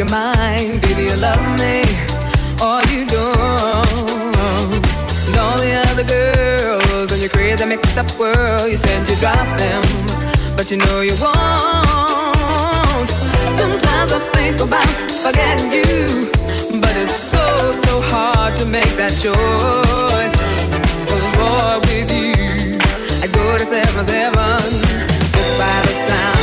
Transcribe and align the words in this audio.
you 0.00 0.06
love 1.20 1.60
me 1.60 1.84
or 2.64 2.80
you 2.88 3.04
don't? 3.04 4.80
And 5.28 5.36
all 5.36 5.58
the 5.58 5.76
other 5.88 6.04
girls 6.04 7.12
in 7.12 7.20
your 7.20 7.28
crazy 7.28 7.66
mixed 7.66 7.98
up 7.98 8.08
world, 8.18 8.70
you 8.70 8.76
said 8.76 9.06
you 9.08 9.16
drop 9.16 9.46
them, 9.58 9.82
but 10.56 10.70
you 10.70 10.78
know 10.78 11.02
you 11.02 11.12
won't. 11.20 13.10
Sometimes 13.52 14.12
I 14.12 14.20
think 14.32 14.60
about 14.62 14.88
forgetting 15.20 15.70
you, 15.70 16.30
but 16.80 16.96
it's 16.96 17.14
so, 17.14 17.72
so 17.72 18.00
hard 18.00 18.56
to 18.56 18.64
make 18.64 18.92
that 18.96 19.12
choice. 19.20 20.36
Cause 21.08 21.26
boy, 21.36 21.76
with 21.88 22.10
you, 22.10 22.32
I 23.20 23.26
go 23.34 23.58
to 23.58 23.64
seventh 23.66 24.10
heaven 24.10 24.60
just 25.36 25.58
by 25.58 25.80
the 25.82 25.92
sound 25.92 26.39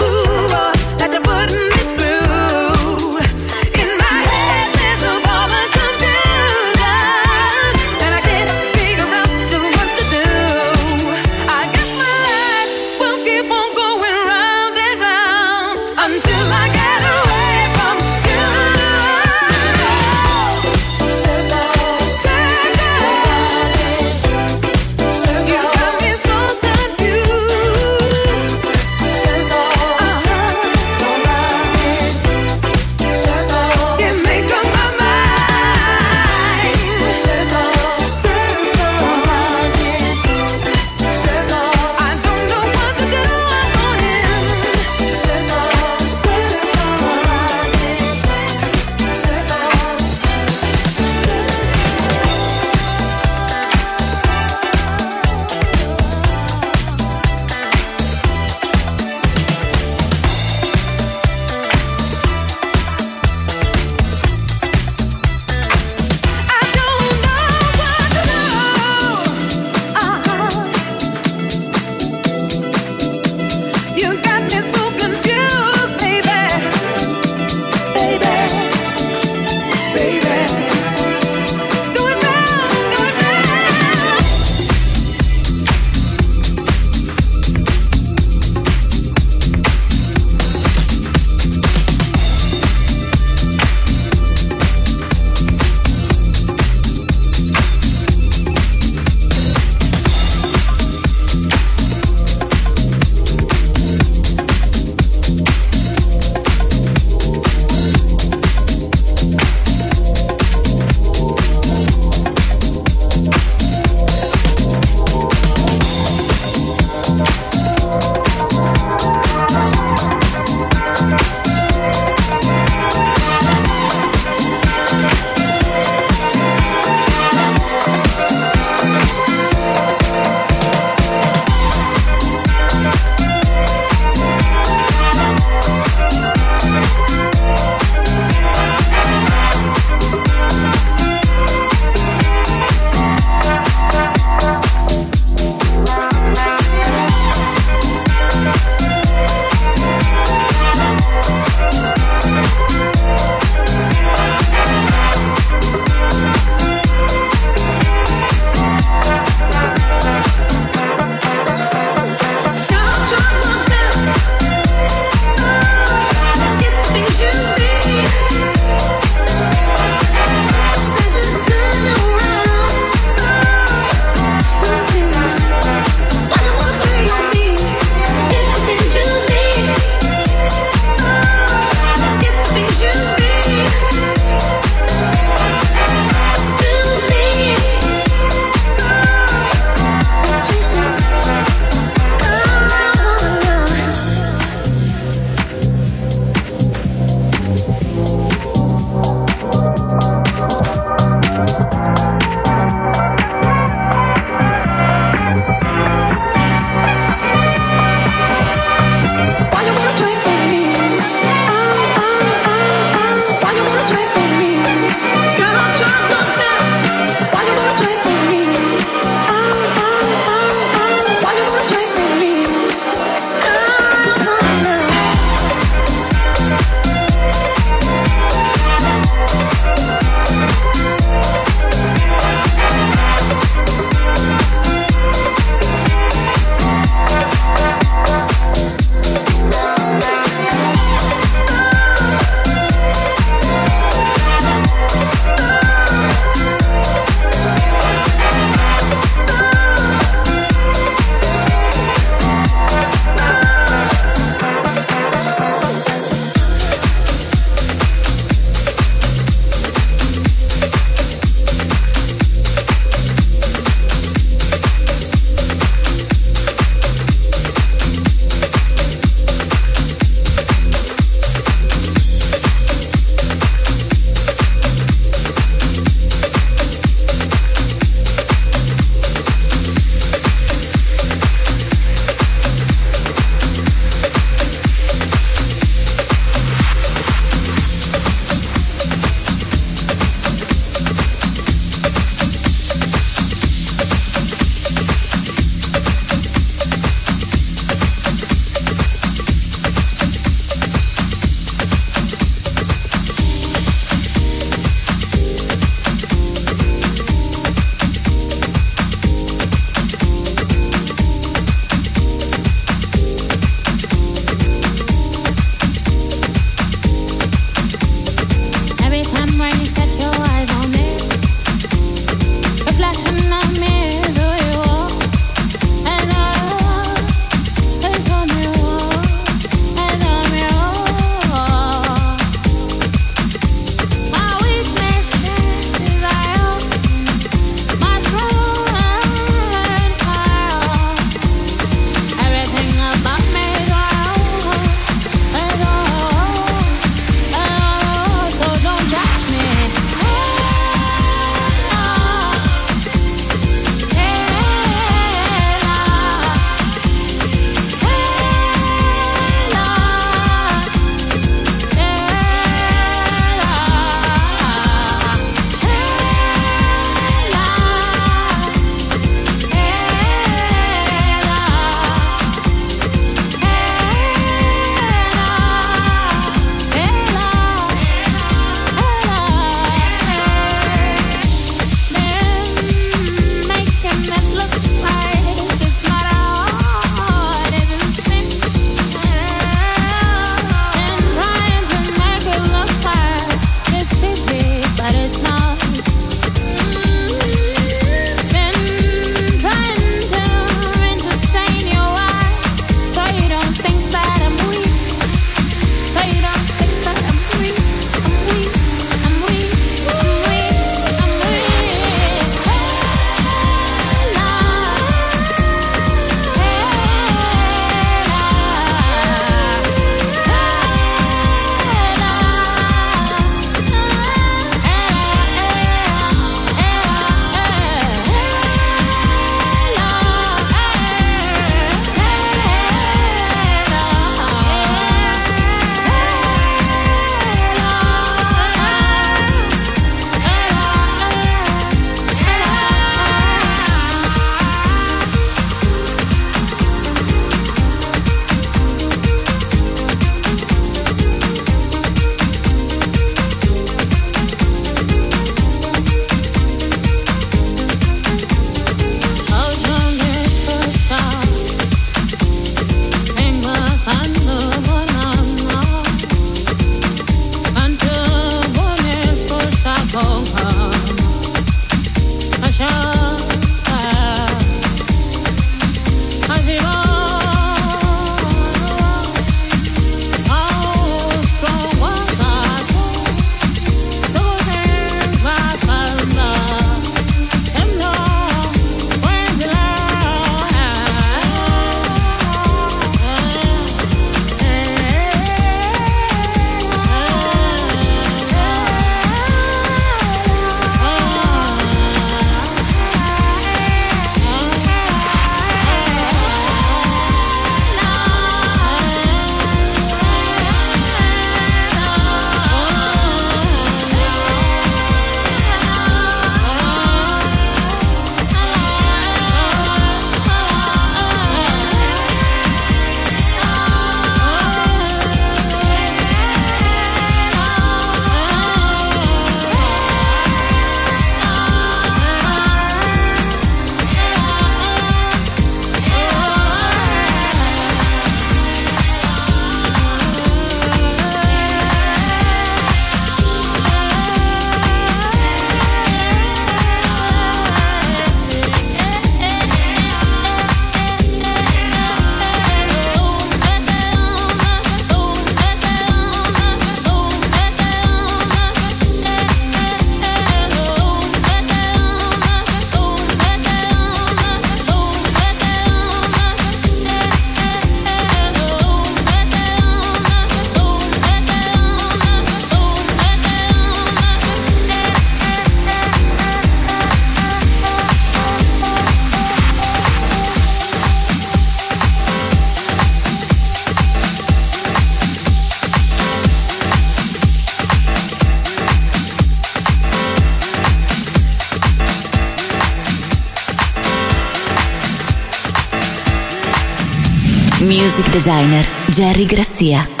music 597.91 598.09
designer 598.13 598.65
Jerry 598.87 599.25
Grassia. 599.25 600.00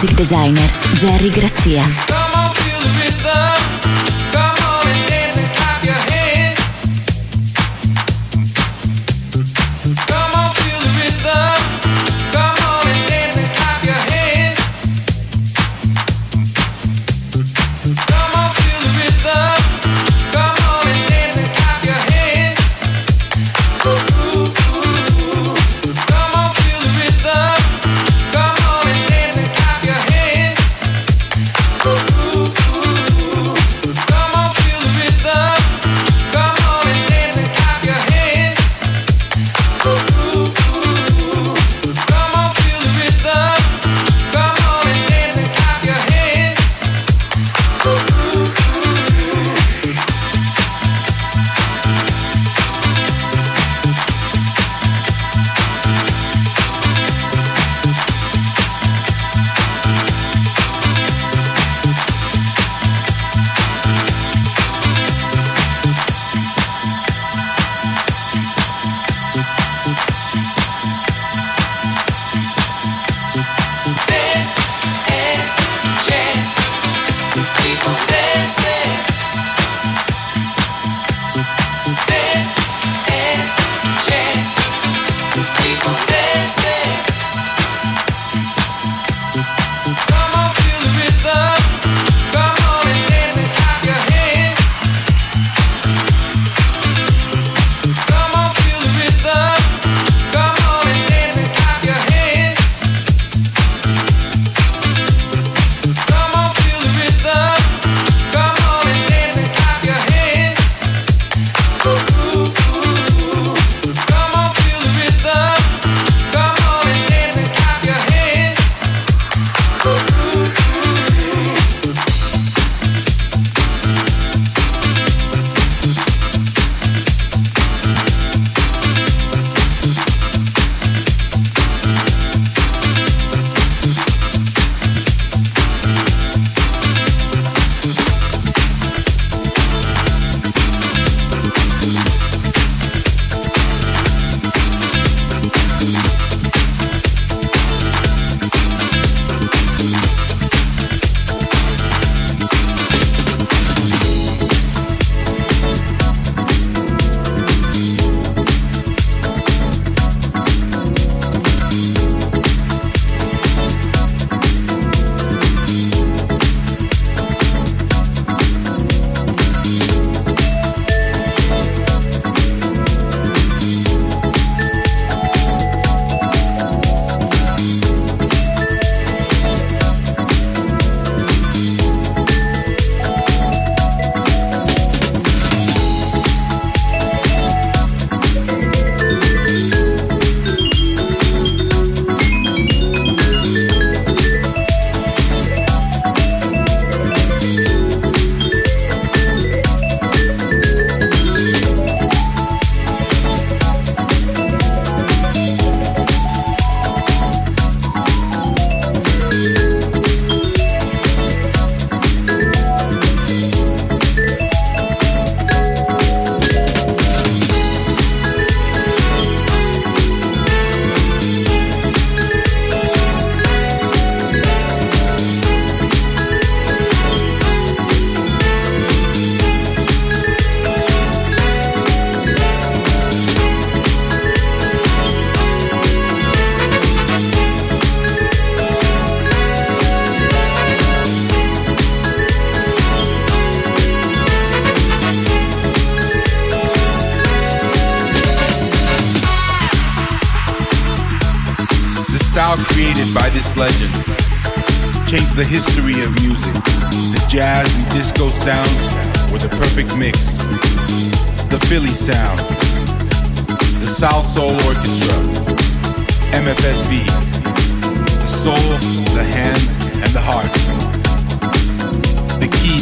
Music 0.00 0.16
designer 0.16 0.70
Jerry 0.94 1.28
Grassia. 1.28 2.19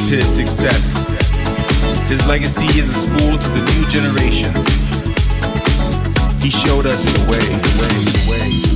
To 0.08 0.16
his 0.16 0.36
success. 0.36 0.96
His 2.08 2.26
legacy 2.26 2.64
is 2.78 2.88
a 2.88 2.94
school 2.94 3.36
to 3.36 3.48
the 3.50 3.60
new 3.74 3.84
generations. 3.90 4.64
He 6.42 6.48
showed 6.48 6.86
us 6.86 7.04
the 7.04 7.30
way, 7.30 7.44
way, 7.78 8.62
way. 8.62 8.67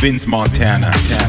Vince 0.00 0.26
Montana. 0.26 1.19